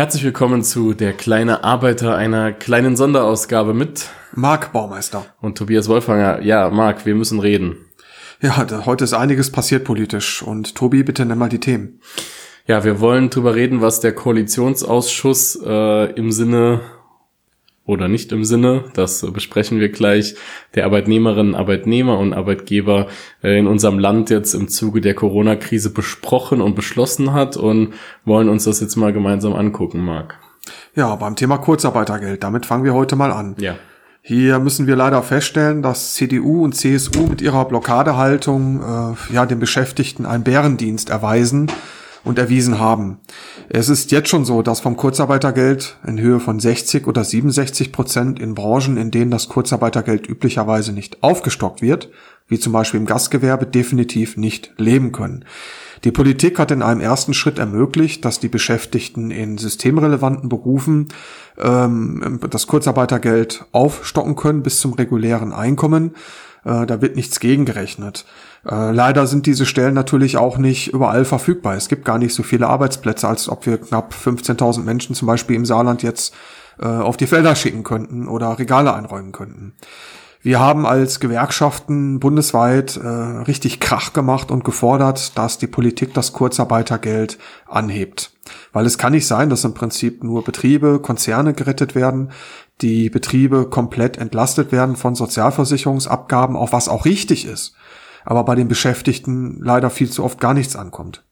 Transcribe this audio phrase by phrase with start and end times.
[0.00, 6.40] Herzlich willkommen zu Der kleine Arbeiter, einer kleinen Sonderausgabe mit Marc Baumeister und Tobias Wolfanger.
[6.40, 7.76] Ja, Marc, wir müssen reden.
[8.40, 12.00] Ja, heute ist einiges passiert politisch und Tobi, bitte nenn mal die Themen.
[12.66, 16.80] Ja, wir wollen drüber reden, was der Koalitionsausschuss äh, im Sinne
[17.86, 20.36] oder nicht im Sinne, das besprechen wir gleich,
[20.74, 23.08] der Arbeitnehmerinnen, Arbeitnehmer und Arbeitgeber
[23.42, 27.94] äh, in unserem Land jetzt im Zuge der Corona-Krise besprochen und beschlossen hat und
[28.24, 30.38] wollen uns das jetzt mal gemeinsam angucken, Marc.
[30.94, 33.56] Ja, beim Thema Kurzarbeitergeld, damit fangen wir heute mal an.
[33.58, 33.76] Ja.
[34.22, 39.58] Hier müssen wir leider feststellen, dass CDU und CSU mit ihrer Blockadehaltung äh, ja den
[39.58, 41.68] Beschäftigten einen Bärendienst erweisen
[42.24, 43.18] und erwiesen haben.
[43.68, 48.38] Es ist jetzt schon so, dass vom Kurzarbeitergeld in Höhe von 60 oder 67 Prozent
[48.38, 52.10] in Branchen, in denen das Kurzarbeitergeld üblicherweise nicht aufgestockt wird,
[52.48, 55.44] wie zum Beispiel im Gastgewerbe, definitiv nicht leben können.
[56.04, 61.08] Die Politik hat in einem ersten Schritt ermöglicht, dass die Beschäftigten in systemrelevanten Berufen
[61.58, 66.14] ähm, das Kurzarbeitergeld aufstocken können bis zum regulären Einkommen.
[66.64, 68.24] Äh, da wird nichts gegengerechnet.
[68.68, 71.74] Äh, leider sind diese Stellen natürlich auch nicht überall verfügbar.
[71.74, 75.56] Es gibt gar nicht so viele Arbeitsplätze, als ob wir knapp 15.000 Menschen zum Beispiel
[75.56, 76.34] im Saarland jetzt
[76.78, 79.74] äh, auf die Felder schicken könnten oder Regale einräumen könnten.
[80.42, 86.32] Wir haben als Gewerkschaften bundesweit äh, richtig Krach gemacht und gefordert, dass die Politik das
[86.32, 88.32] Kurzarbeitergeld anhebt.
[88.72, 92.30] Weil es kann nicht sein, dass im Prinzip nur Betriebe, Konzerne gerettet werden,
[92.80, 97.74] die Betriebe komplett entlastet werden von Sozialversicherungsabgaben, auch was auch richtig ist
[98.24, 101.24] aber bei den Beschäftigten leider viel zu oft gar nichts ankommt.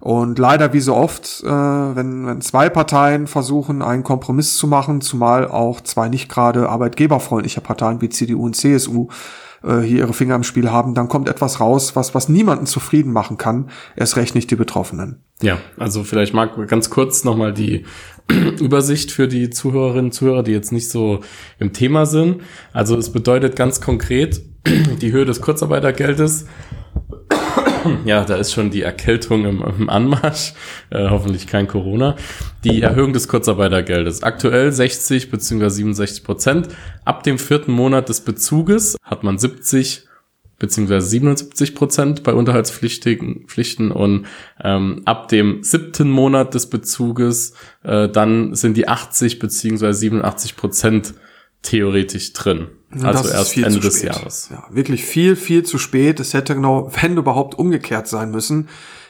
[0.00, 5.02] Und leider wie so oft, äh, wenn, wenn zwei Parteien versuchen, einen Kompromiss zu machen,
[5.02, 9.08] zumal auch zwei nicht gerade arbeitgeberfreundliche Parteien wie CDU und CSU
[9.62, 13.12] äh, hier ihre Finger im Spiel haben, dann kommt etwas raus, was, was niemanden zufrieden
[13.12, 15.22] machen kann, erst recht nicht die Betroffenen.
[15.42, 17.84] Ja, also vielleicht mag ganz kurz nochmal die
[18.60, 21.20] Übersicht für die Zuhörerinnen und Zuhörer, die jetzt nicht so
[21.58, 22.42] im Thema sind.
[22.72, 24.42] Also es bedeutet ganz konkret,
[25.00, 26.46] die Höhe des Kurzarbeitergeldes.
[28.04, 30.54] Ja, da ist schon die Erkältung im, im Anmarsch,
[30.90, 32.16] äh, hoffentlich kein Corona.
[32.64, 34.22] Die Erhöhung des Kurzarbeitergeldes.
[34.22, 35.68] Aktuell 60 bzw.
[35.68, 36.68] 67 Prozent.
[37.04, 40.06] Ab dem vierten Monat des Bezuges hat man 70
[40.58, 44.26] beziehungsweise 77 Prozent bei Unterhaltspflichtigen Pflichten und
[44.62, 51.14] ähm, ab dem siebten Monat des Bezuges äh, dann sind die 80 beziehungsweise 87 Prozent
[51.62, 52.68] theoretisch drin.
[53.02, 54.48] Also erst Ende des Jahres.
[54.50, 56.18] Ja, wirklich viel, viel zu spät.
[56.20, 58.68] Es hätte genau, wenn überhaupt, umgekehrt sein müssen.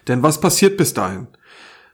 [0.09, 1.27] Denn was passiert bis dahin?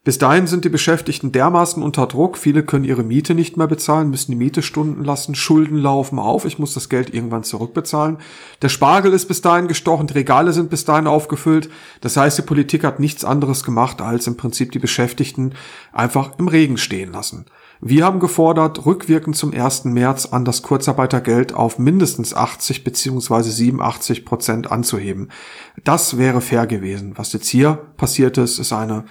[0.07, 4.09] Bis dahin sind die Beschäftigten dermaßen unter Druck, viele können ihre Miete nicht mehr bezahlen,
[4.09, 8.19] müssen die Miete stunden lassen, Schulden laufen auf, ich muss das Geld irgendwann zurückbezahlen.
[8.63, 11.71] Der Spargel ist bis dahin gestochen, die Regale sind bis dahin aufgefüllt.
[12.03, 15.55] Das heißt, die Politik hat nichts anderes gemacht, als im Prinzip die Beschäftigten
[15.93, 17.47] einfach im Regen stehen lassen.
[17.81, 19.85] Wir haben gefordert, rückwirkend zum 1.
[19.85, 23.43] März an das Kurzarbeitergeld auf mindestens 80 bzw.
[23.43, 25.31] 87 Prozent anzuheben.
[25.85, 27.13] Das wäre fair gewesen.
[27.17, 29.05] Was jetzt hier passiert ist, ist eine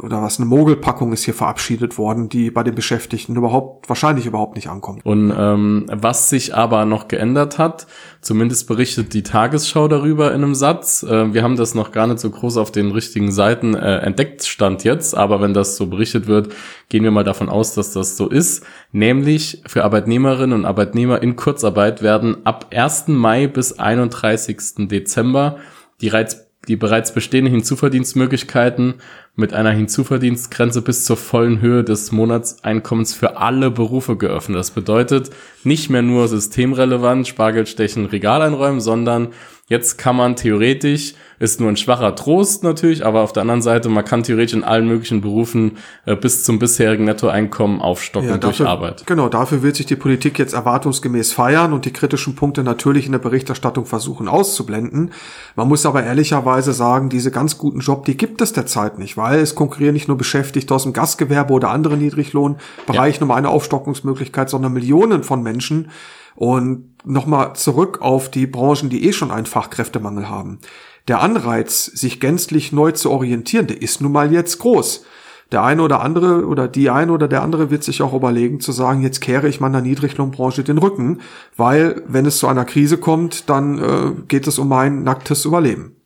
[0.00, 4.54] oder was eine Mogelpackung ist hier verabschiedet worden, die bei den Beschäftigten überhaupt wahrscheinlich überhaupt
[4.56, 5.04] nicht ankommt.
[5.04, 7.86] Und ähm, was sich aber noch geändert hat,
[8.20, 11.02] zumindest berichtet die Tagesschau darüber in einem Satz.
[11.02, 14.44] Äh, wir haben das noch gar nicht so groß auf den richtigen Seiten äh, entdeckt
[14.44, 16.54] stand jetzt, aber wenn das so berichtet wird,
[16.90, 18.64] gehen wir mal davon aus, dass das so ist.
[18.92, 23.08] Nämlich für Arbeitnehmerinnen und Arbeitnehmer in Kurzarbeit werden ab 1.
[23.08, 24.88] Mai bis 31.
[24.88, 25.56] Dezember
[26.02, 28.94] die Reiz die bereits bestehenden Hinzuverdienstmöglichkeiten
[29.34, 34.58] mit einer Hinzuverdienstgrenze bis zur vollen Höhe des Monatseinkommens für alle Berufe geöffnet.
[34.58, 35.30] Das bedeutet
[35.64, 39.28] nicht mehr nur systemrelevant, Spargeldstechen, Regal einräumen, sondern
[39.68, 43.88] jetzt kann man theoretisch ist nur ein schwacher Trost natürlich, aber auf der anderen Seite,
[43.88, 48.66] man kann theoretisch in allen möglichen Berufen äh, bis zum bisherigen Nettoeinkommen aufstocken ja, dafür,
[48.66, 49.02] durch Arbeit.
[49.06, 53.12] Genau, dafür wird sich die Politik jetzt erwartungsgemäß feiern und die kritischen Punkte natürlich in
[53.12, 55.10] der Berichterstattung versuchen auszublenden.
[55.56, 59.40] Man muss aber ehrlicherweise sagen, diese ganz guten Job, die gibt es derzeit nicht, weil
[59.40, 63.24] es konkurrieren nicht nur Beschäftigte aus dem Gastgewerbe oder andere Niedriglohnbereichen ja.
[63.24, 65.90] um eine Aufstockungsmöglichkeit, sondern Millionen von Menschen,
[66.34, 70.60] und nochmal zurück auf die Branchen, die eh schon einen Fachkräftemangel haben
[71.08, 75.04] der Anreiz, sich gänzlich neu zu orientieren, der ist nun mal jetzt groß.
[75.50, 78.72] Der eine oder andere oder die eine oder der andere wird sich auch überlegen zu
[78.72, 81.20] sagen, jetzt kehre ich meiner Niedriglohnbranche den Rücken,
[81.56, 85.96] weil wenn es zu einer Krise kommt, dann äh, geht es um mein nacktes Überleben.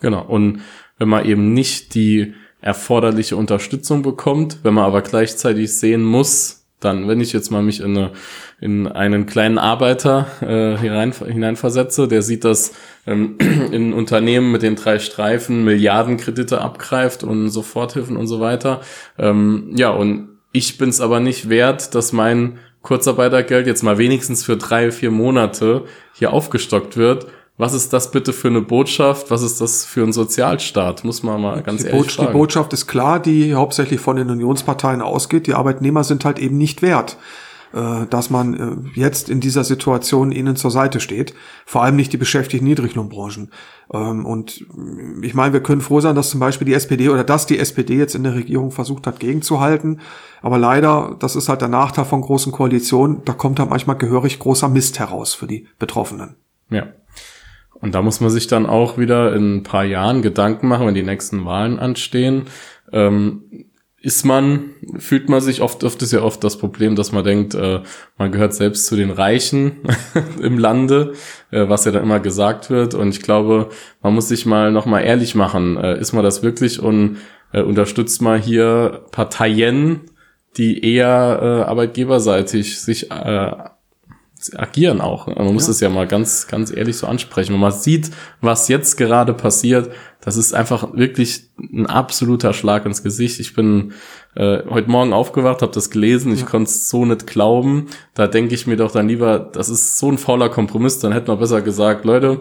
[0.00, 0.24] Genau.
[0.24, 0.60] Und
[0.96, 2.32] wenn man eben nicht die
[2.62, 7.80] erforderliche Unterstützung bekommt, wenn man aber gleichzeitig sehen muss, dann, wenn ich jetzt mal mich
[7.80, 8.10] in, eine,
[8.60, 12.72] in einen kleinen Arbeiter äh, hinein, hineinversetze, der sieht, dass
[13.06, 13.38] ähm,
[13.72, 18.80] in Unternehmen mit den drei Streifen Milliardenkredite abgreift und Soforthilfen und so weiter.
[19.18, 24.44] Ähm, ja, und ich bin es aber nicht wert, dass mein Kurzarbeitergeld jetzt mal wenigstens
[24.44, 27.26] für drei, vier Monate hier aufgestockt wird.
[27.56, 29.30] Was ist das bitte für eine Botschaft?
[29.30, 31.04] Was ist das für ein Sozialstaat?
[31.04, 32.28] Muss man mal ganz die ehrlich sagen.
[32.28, 35.46] Die Botschaft ist klar, die hauptsächlich von den Unionsparteien ausgeht.
[35.46, 37.16] Die Arbeitnehmer sind halt eben nicht wert.
[37.74, 41.34] Äh, dass man äh, jetzt in dieser Situation ihnen zur Seite steht.
[41.66, 43.50] Vor allem nicht die beschäftigten Niedriglohnbranchen.
[43.92, 44.64] Ähm, und
[45.22, 47.96] ich meine, wir können froh sein, dass zum Beispiel die SPD oder dass die SPD
[47.96, 49.98] jetzt in der Regierung versucht hat, gegenzuhalten.
[50.40, 54.38] Aber leider, das ist halt der Nachteil von großen Koalitionen, da kommt da manchmal gehörig
[54.38, 56.36] großer Mist heraus für die Betroffenen.
[56.70, 56.86] Ja.
[57.80, 60.94] Und da muss man sich dann auch wieder in ein paar Jahren Gedanken machen, wenn
[60.94, 62.44] die nächsten Wahlen anstehen.
[62.92, 63.66] Ähm,
[64.04, 67.54] ist man, fühlt man sich oft, oft ist ja oft das Problem, dass man denkt,
[67.54, 67.80] äh,
[68.18, 69.80] man gehört selbst zu den Reichen
[70.42, 71.14] im Lande,
[71.50, 72.92] äh, was ja da immer gesagt wird.
[72.92, 73.70] Und ich glaube,
[74.02, 77.16] man muss sich mal nochmal ehrlich machen, äh, ist man das wirklich und
[77.54, 80.02] äh, unterstützt mal hier Parteien,
[80.58, 83.52] die eher äh, arbeitgeberseitig sich äh,
[84.56, 85.26] agieren auch.
[85.26, 85.88] Man muss es ja.
[85.88, 87.52] ja mal ganz, ganz ehrlich so ansprechen.
[87.52, 88.10] Wenn man sieht,
[88.40, 93.40] was jetzt gerade passiert, das ist einfach wirklich ein absoluter Schlag ins Gesicht.
[93.40, 93.92] Ich bin
[94.34, 96.46] äh, heute Morgen aufgewacht, habe das gelesen, ich ja.
[96.46, 97.86] konnte es so nicht glauben.
[98.14, 101.28] Da denke ich mir doch dann lieber, das ist so ein fauler Kompromiss, dann hätten
[101.28, 102.40] wir besser gesagt, Leute,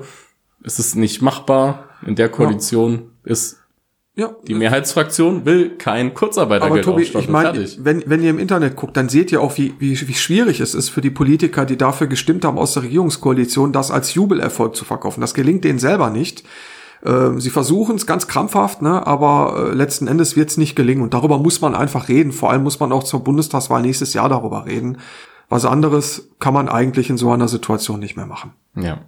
[0.63, 3.31] es ist nicht machbar in der Koalition, ja.
[3.31, 3.62] ist
[4.15, 4.35] ja.
[4.47, 8.95] Die Mehrheitsfraktion will kein Kurzarbeitergeld Aber Tobi, ich meine, wenn, wenn ihr im Internet guckt,
[8.95, 12.07] dann seht ihr auch, wie, wie, wie schwierig es ist für die Politiker, die dafür
[12.07, 15.21] gestimmt haben aus der Regierungskoalition, das als Jubelerfolg zu verkaufen.
[15.21, 16.43] Das gelingt denen selber nicht.
[17.05, 21.01] Ähm, sie versuchen es ganz krampfhaft, ne, aber äh, letzten Endes wird es nicht gelingen.
[21.01, 22.31] Und darüber muss man einfach reden.
[22.31, 24.99] Vor allem muss man auch zur Bundestagswahl nächstes Jahr darüber reden.
[25.53, 28.53] Was anderes kann man eigentlich in so einer Situation nicht mehr machen.
[28.75, 29.01] Ja.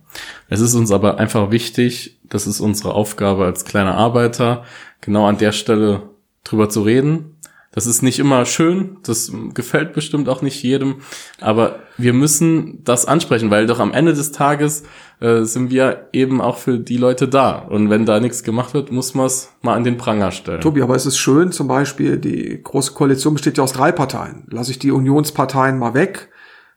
[0.48, 4.64] Es ist uns aber einfach wichtig, das ist unsere Aufgabe als kleiner Arbeiter,
[5.02, 6.04] genau an der Stelle
[6.44, 7.36] drüber zu reden.
[7.72, 10.98] Das ist nicht immer schön, das gefällt bestimmt auch nicht jedem,
[11.42, 14.84] aber wir müssen das ansprechen, weil doch am Ende des Tages
[15.22, 17.58] äh, sind wir eben auch für die Leute da.
[17.58, 20.62] Und wenn da nichts gemacht wird, muss man es mal an den Pranger stellen.
[20.62, 24.44] Tobi, aber es ist schön, zum Beispiel, die Große Koalition besteht ja aus drei Parteien.
[24.52, 26.30] Lass ich die Unionsparteien mal weg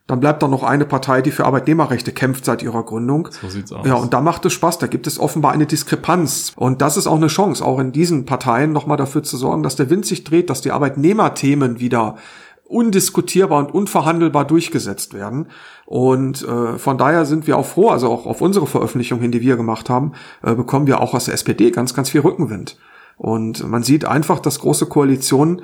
[0.09, 3.27] dann bleibt da noch eine Partei, die für Arbeitnehmerrechte kämpft seit ihrer Gründung.
[3.29, 3.85] So sieht's aus.
[3.85, 4.79] Ja, und da macht es Spaß.
[4.79, 6.51] Da gibt es offenbar eine Diskrepanz.
[6.55, 9.75] Und das ist auch eine Chance, auch in diesen Parteien nochmal dafür zu sorgen, dass
[9.75, 12.15] der Wind sich dreht, dass die Arbeitnehmerthemen wieder
[12.63, 15.49] undiskutierbar und unverhandelbar durchgesetzt werden.
[15.85, 19.41] Und äh, von daher sind wir auch froh, also auch auf unsere Veröffentlichung hin, die
[19.41, 22.79] wir gemacht haben, äh, bekommen wir auch aus der SPD ganz, ganz viel Rückenwind.
[23.17, 25.61] Und man sieht einfach, dass große Koalitionen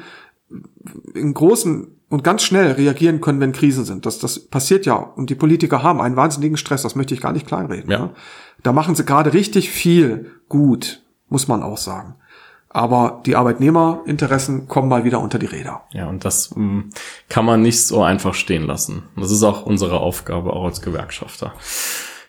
[1.15, 4.05] in großen und ganz schnell reagieren können, wenn Krisen sind.
[4.05, 4.95] Das, das passiert ja.
[4.95, 6.83] Und die Politiker haben einen wahnsinnigen Stress.
[6.83, 7.89] Das möchte ich gar nicht kleinreden.
[7.89, 8.11] Ja.
[8.63, 12.15] Da machen sie gerade richtig viel gut, muss man auch sagen.
[12.69, 15.83] Aber die Arbeitnehmerinteressen kommen mal wieder unter die Räder.
[15.91, 16.89] Ja, und das mh, mm,
[17.29, 19.03] kann man nicht so einfach stehen lassen.
[19.15, 21.53] Das ist auch unsere Aufgabe, auch als Gewerkschafter.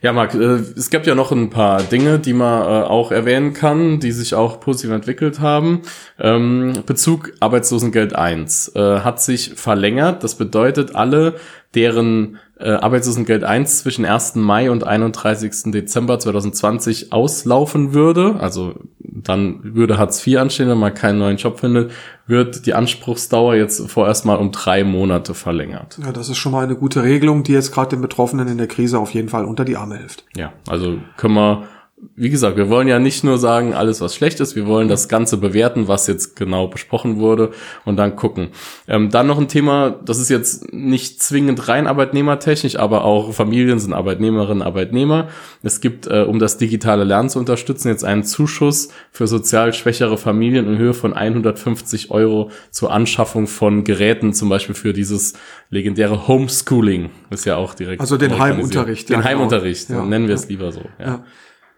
[0.02, 3.54] Ja, Marc, äh, es gibt ja noch ein paar Dinge, die man äh, auch erwähnen
[3.54, 5.82] kann, die sich auch positiv entwickelt haben.
[6.18, 10.22] Ähm, Bezug Arbeitslosengeld 1 äh, hat sich verlängert.
[10.22, 11.34] Das bedeutet, alle,
[11.74, 14.36] deren Arbeitslosengeld 1 zwischen 1.
[14.36, 15.72] Mai und 31.
[15.72, 18.76] Dezember 2020 auslaufen würde, also
[19.22, 21.90] dann würde Hartz IV anstehen, wenn man keinen neuen Job findet,
[22.26, 25.98] wird die Anspruchsdauer jetzt vorerst mal um drei Monate verlängert.
[26.02, 28.66] Ja, das ist schon mal eine gute Regelung, die jetzt gerade den Betroffenen in der
[28.66, 30.24] Krise auf jeden Fall unter die Arme hilft.
[30.36, 31.66] Ja, also können wir
[32.14, 35.08] wie gesagt, wir wollen ja nicht nur sagen, alles was schlecht ist, wir wollen das
[35.08, 37.52] Ganze bewerten, was jetzt genau besprochen wurde
[37.86, 38.48] und dann gucken.
[38.86, 43.78] Ähm, dann noch ein Thema, das ist jetzt nicht zwingend rein arbeitnehmertechnisch, aber auch Familien
[43.78, 45.28] sind Arbeitnehmerinnen, Arbeitnehmer.
[45.62, 50.18] Es gibt, äh, um das digitale Lernen zu unterstützen, jetzt einen Zuschuss für sozial schwächere
[50.18, 55.32] Familien in Höhe von 150 Euro zur Anschaffung von Geräten, zum Beispiel für dieses
[55.70, 58.02] legendäre Homeschooling, ist ja auch direkt.
[58.02, 59.08] Also den Heimunterricht.
[59.08, 59.30] Den ja, genau.
[59.30, 60.82] Heimunterricht, ja, nennen wir es lieber so.
[60.98, 61.06] ja.
[61.06, 61.24] ja.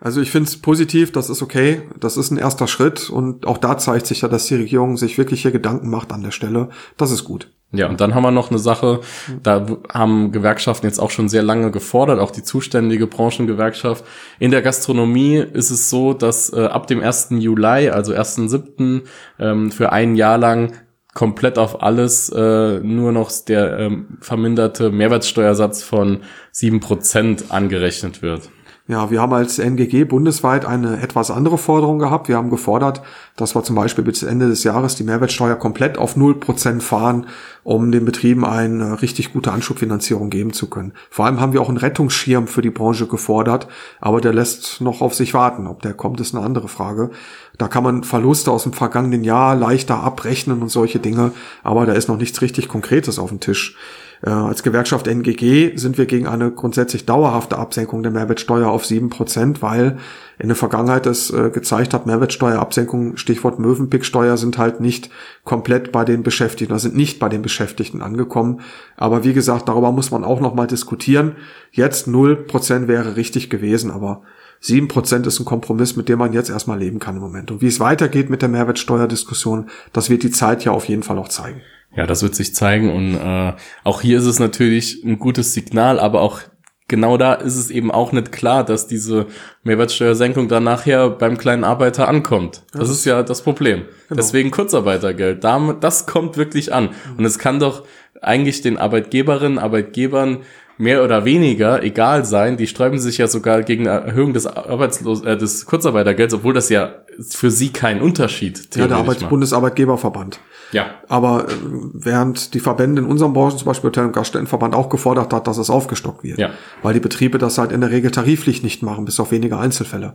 [0.00, 3.58] Also ich finde es positiv, das ist okay, das ist ein erster Schritt und auch
[3.58, 6.68] da zeigt sich ja, dass die Regierung sich wirklich hier Gedanken macht an der Stelle.
[6.96, 7.50] Das ist gut.
[7.70, 9.00] Ja, und dann haben wir noch eine Sache,
[9.42, 14.04] da haben Gewerkschaften jetzt auch schon sehr lange gefordert, auch die zuständige Branchengewerkschaft.
[14.38, 17.28] In der Gastronomie ist es so, dass äh, ab dem 1.
[17.32, 19.02] Juli, also 1.7.,
[19.38, 20.72] ähm, für ein Jahr lang
[21.12, 26.20] komplett auf alles äh, nur noch der ähm, verminderte Mehrwertsteuersatz von
[26.52, 28.48] sieben Prozent angerechnet wird.
[28.90, 32.26] Ja, wir haben als NGG bundesweit eine etwas andere Forderung gehabt.
[32.28, 33.02] Wir haben gefordert,
[33.36, 37.26] dass wir zum Beispiel bis Ende des Jahres die Mehrwertsteuer komplett auf 0% fahren,
[37.64, 40.94] um den Betrieben eine richtig gute Anschubfinanzierung geben zu können.
[41.10, 43.68] Vor allem haben wir auch einen Rettungsschirm für die Branche gefordert,
[44.00, 45.66] aber der lässt noch auf sich warten.
[45.66, 47.10] Ob der kommt, ist eine andere Frage.
[47.58, 51.92] Da kann man Verluste aus dem vergangenen Jahr leichter abrechnen und solche Dinge, aber da
[51.92, 53.76] ist noch nichts richtig Konkretes auf dem Tisch.
[54.22, 59.10] Äh, als Gewerkschaft NGG sind wir gegen eine grundsätzlich dauerhafte Absenkung der Mehrwertsteuer auf sieben
[59.10, 59.98] Prozent, weil
[60.38, 65.10] in der Vergangenheit es äh, gezeigt hat, Mehrwertsteuerabsenkung, Stichwort Möwenpicksteuer, sind halt nicht
[65.44, 68.60] komplett bei den Beschäftigten, also sind nicht bei den Beschäftigten angekommen.
[68.96, 71.36] Aber wie gesagt, darüber muss man auch nochmal diskutieren.
[71.70, 74.22] Jetzt null Prozent wäre richtig gewesen, aber
[74.60, 77.50] sieben Prozent ist ein Kompromiss, mit dem man jetzt erstmal leben kann im Moment.
[77.50, 81.18] Und wie es weitergeht mit der Mehrwertsteuerdiskussion, das wird die Zeit ja auf jeden Fall
[81.18, 81.60] auch zeigen.
[81.96, 85.98] Ja, das wird sich zeigen und äh, auch hier ist es natürlich ein gutes Signal,
[85.98, 86.40] aber auch
[86.88, 89.26] genau da ist es eben auch nicht klar, dass diese
[89.62, 92.62] Mehrwertsteuersenkung dann nachher beim kleinen Arbeiter ankommt.
[92.72, 92.94] Das ja.
[92.94, 93.84] ist ja das Problem.
[94.08, 94.16] Genau.
[94.16, 95.44] Deswegen Kurzarbeitergeld.
[95.44, 96.90] Damit, das kommt wirklich an.
[97.16, 97.84] Und es kann doch
[98.20, 100.38] eigentlich den Arbeitgeberinnen, Arbeitgebern
[100.78, 102.56] mehr oder weniger egal sein.
[102.56, 106.68] Die sträuben sich ja sogar gegen eine Erhöhung des Arbeitslos äh, des Kurzarbeitergelds, obwohl das
[106.68, 106.94] ja
[107.28, 110.40] für sie keinen Unterschied Ja, der Arbeits Bundesarbeitgeberverband.
[110.72, 110.86] Ja.
[111.08, 111.52] Aber äh,
[111.92, 115.58] während die Verbände in unserem Branchen, zum Beispiel Hotel- und Gaststättenverband, auch gefordert hat, dass
[115.58, 116.38] es aufgestockt wird.
[116.38, 116.50] Ja.
[116.82, 120.14] Weil die Betriebe das halt in der Regel tariflich nicht machen, bis auf wenige Einzelfälle.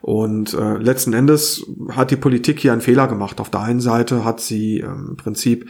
[0.00, 3.40] Und äh, letzten Endes hat die Politik hier einen Fehler gemacht.
[3.40, 5.68] Auf der einen Seite hat sie ähm, im Prinzip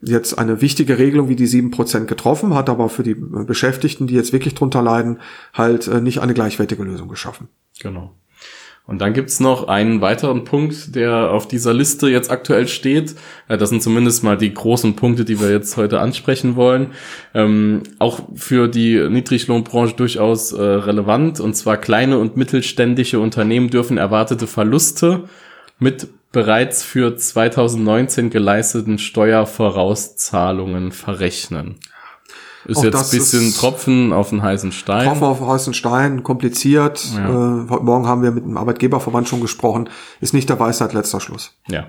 [0.00, 4.14] jetzt eine wichtige Regelung wie die sieben Prozent getroffen, hat aber für die Beschäftigten, die
[4.14, 5.20] jetzt wirklich drunter leiden,
[5.54, 7.48] halt äh, nicht eine gleichwertige Lösung geschaffen.
[7.80, 8.14] Genau.
[8.86, 13.16] Und dann gibt's noch einen weiteren Punkt, der auf dieser Liste jetzt aktuell steht.
[13.48, 16.92] Äh, das sind zumindest mal die großen Punkte, die wir jetzt heute ansprechen wollen.
[17.34, 21.40] Ähm, auch für die Niedriglohnbranche durchaus äh, relevant.
[21.40, 25.24] Und zwar kleine und mittelständische Unternehmen dürfen erwartete Verluste
[25.78, 31.76] mit bereits für 2019 geleisteten Steuervorauszahlungen verrechnen.
[32.66, 35.06] Ist Auch jetzt ein bisschen Tropfen auf den heißen Stein.
[35.06, 37.02] Tropfen auf den heißen Stein, kompliziert.
[37.16, 37.30] Ja.
[37.64, 39.88] Äh, heute Morgen haben wir mit dem Arbeitgeberverband schon gesprochen.
[40.20, 41.56] Ist nicht der Weisheit letzter Schluss.
[41.68, 41.86] Ja,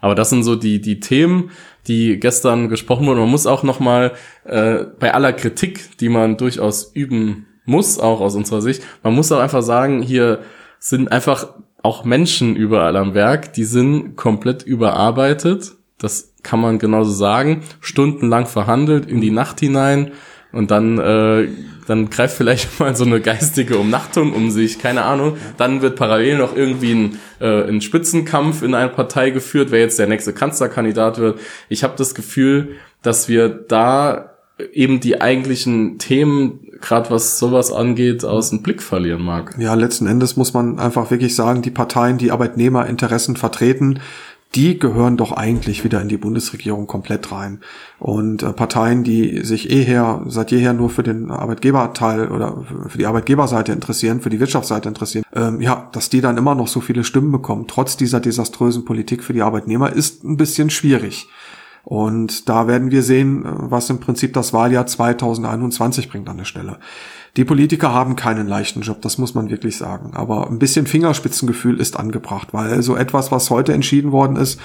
[0.00, 1.50] aber das sind so die die Themen,
[1.88, 3.18] die gestern gesprochen wurden.
[3.18, 4.12] Man muss auch noch mal
[4.44, 9.32] äh, bei aller Kritik, die man durchaus üben muss, auch aus unserer Sicht, man muss
[9.32, 10.38] auch einfach sagen, hier
[10.78, 11.48] sind einfach
[11.82, 15.72] auch Menschen überall am Werk, die sind komplett überarbeitet.
[15.98, 17.62] Das kann man genauso sagen.
[17.80, 20.12] Stundenlang verhandelt in die Nacht hinein
[20.52, 21.48] und dann, äh,
[21.86, 25.36] dann greift vielleicht mal so eine geistige Umnachtung um sich, keine Ahnung.
[25.56, 29.98] Dann wird parallel noch irgendwie ein, äh, ein Spitzenkampf in einer Partei geführt, wer jetzt
[29.98, 31.40] der nächste Kanzlerkandidat wird.
[31.68, 34.34] Ich habe das Gefühl, dass wir da
[34.72, 39.56] eben die eigentlichen Themen, gerade was sowas angeht, aus dem Blick verlieren mag.
[39.58, 44.00] Ja, letzten Endes muss man einfach wirklich sagen, die Parteien, die Arbeitnehmerinteressen vertreten,
[44.54, 47.60] die gehören doch eigentlich wieder in die Bundesregierung komplett rein.
[47.98, 53.06] Und äh, Parteien, die sich eher seit jeher nur für den Arbeitgeberteil oder für die
[53.06, 57.04] Arbeitgeberseite interessieren, für die Wirtschaftsseite interessieren, ähm, ja, dass die dann immer noch so viele
[57.04, 61.28] Stimmen bekommen, trotz dieser desaströsen Politik für die Arbeitnehmer, ist ein bisschen schwierig.
[61.88, 66.76] Und da werden wir sehen, was im Prinzip das Wahljahr 2021 bringt an der Stelle.
[67.38, 70.10] Die Politiker haben keinen leichten Job, das muss man wirklich sagen.
[70.12, 74.60] Aber ein bisschen Fingerspitzengefühl ist angebracht, weil so etwas, was heute entschieden worden ist,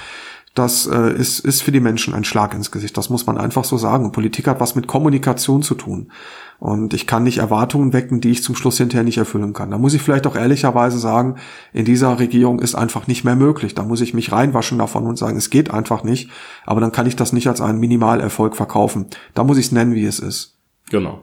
[0.54, 2.96] das äh, ist, ist für die Menschen ein Schlag ins Gesicht.
[2.96, 4.12] Das muss man einfach so sagen.
[4.12, 6.12] Politik hat was mit Kommunikation zu tun.
[6.60, 9.72] Und ich kann nicht Erwartungen wecken, die ich zum Schluss hinterher nicht erfüllen kann.
[9.72, 11.36] Da muss ich vielleicht auch ehrlicherweise sagen,
[11.72, 13.74] in dieser Regierung ist einfach nicht mehr möglich.
[13.74, 16.30] Da muss ich mich reinwaschen davon und sagen, es geht einfach nicht.
[16.64, 19.06] Aber dann kann ich das nicht als einen Minimalerfolg verkaufen.
[19.34, 20.56] Da muss ich es nennen, wie es ist.
[20.88, 21.22] Genau.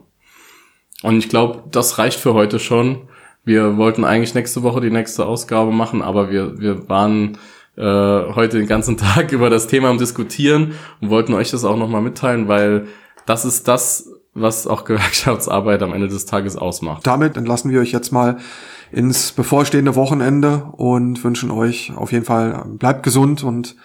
[1.04, 3.04] Und ich glaube, das reicht für heute schon.
[3.46, 7.38] Wir wollten eigentlich nächste Woche die nächste Ausgabe machen, aber wir, wir waren
[7.78, 11.78] äh, heute den ganzen Tag über das Thema am Diskutieren und wollten euch das auch
[11.78, 12.88] nochmal mitteilen, weil
[13.26, 17.06] das ist das, was auch Gewerkschaftsarbeit am Ende des Tages ausmacht.
[17.06, 18.38] Damit entlassen wir euch jetzt mal
[18.92, 23.76] ins bevorstehende Wochenende und wünschen euch auf jeden Fall, bleibt gesund und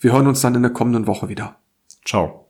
[0.00, 1.56] wir hören uns dann in der kommenden Woche wieder.
[2.04, 2.43] Ciao.